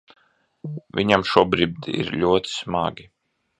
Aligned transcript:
Viņam 1.01 1.27
šobrīd 1.33 1.91
ir 1.99 2.11
ļoti 2.25 2.57
smagi. 2.57 3.09